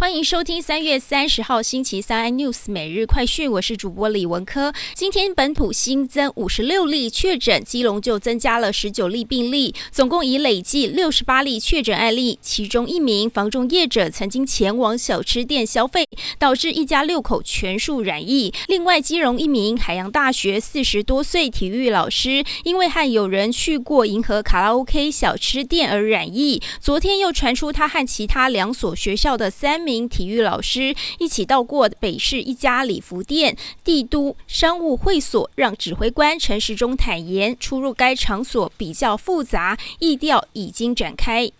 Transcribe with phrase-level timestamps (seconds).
[0.00, 4.72] 欢迎收听三月三十号星期三 iNews 每日快讯，我是主播李文科。
[4.94, 12.38] 今天本土新增五十六例确诊，基隆就增加了十九例病例，总共已累计六十八例确诊案例。
[12.40, 16.06] 其中一名房中业者曾经前往小吃店消费，
[16.38, 18.54] 导致一家六口全数染疫。
[18.68, 26.62] 另外，基隆一名海洋大学四十多岁体育老师，因为和有人去过银河卡拉 OK 小吃店而染疫。
[26.80, 29.89] 昨天又传出他和其他两所学校的三名。
[29.90, 41.50] 名体育老师一起到过北市一家礼服店，帝都商务会所，让指挥官陈时中坦言，出入该场所比较复杂，意调已经展开。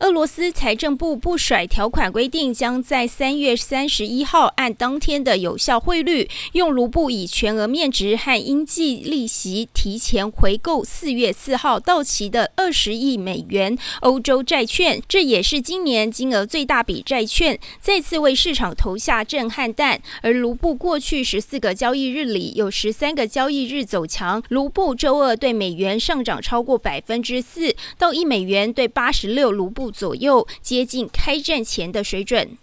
[0.00, 15.02] 俄罗斯财政部不甩条款规定，将在三月三十一号按当天的有效汇率，用卢布以全额面值和应计利息提前回购四月四号到期的二十亿美元欧洲债券。
[15.08, 20.00] 这也是今年金额最大笔债券，再次为市场投下震撼弹。
[20.22, 29.87] 而卢布过去十四个交易日里有十三个交易日走强，卢布周二对美元上涨超过百分之四，到一美元对八十六卢布。
[29.90, 32.58] 左右接近开战前的水准。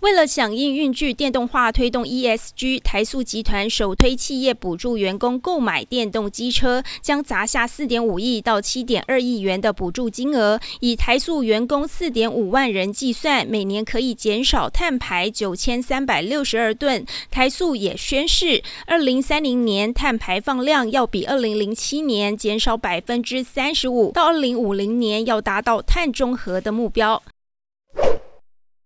[0.00, 10.58] 为了响应运具电动化，推动 ESG，台塑集团首推企业补助员工购买电动机车，将砸下四点五亿到七点二亿元的补助金额。
[10.80, 17.04] 以台塑员工四点五万人计算，每年可以减少碳排九千三百六十二吨。
[17.30, 27.22] 台塑也宣示，二零三零年碳排放量要比二零零七年减少百分之三十五，到二零五零年要达到碳中和的目标。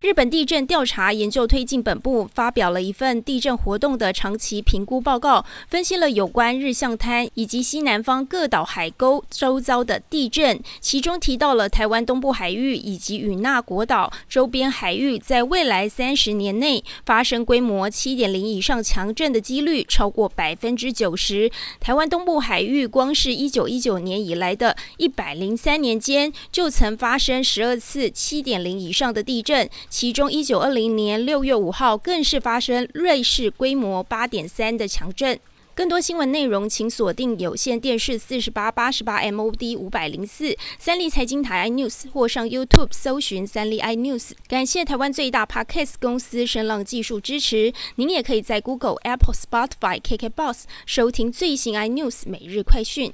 [0.05, 21.51] 日本地震调查研究推进本部发表了一份地震活动的长期评估报告，分析了有关日向滩以及西南方各岛海沟周遭的地震，其中提到了台湾东部海域以及与那国岛周边海域，在未来三十年内发生规模七点零以上强震的几率超过百分之九十。
[21.81, 29.71] 台湾东部海域光是一九一九年以来的一百零三年间，就曾发生十二次七点零以上的地震。
[29.97, 35.39] 其中，一九二零年六月五号更是发生瑞士规模八点三的强震。
[35.73, 44.33] 更多新闻内容，请锁定有线电视四十八八十八 MOD 五百零四三立财经台 iNews，或上 YouTube 搜寻三立 iNews。
[44.49, 47.73] 感谢台湾最大 Podcast 公司声浪技术支持。
[47.95, 53.13] 您也可以在 Google、Apple、Spotify、KKBox 收听最新 iNews 每日快讯。